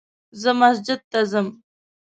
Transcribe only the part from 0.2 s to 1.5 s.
زه مسجد ته ځم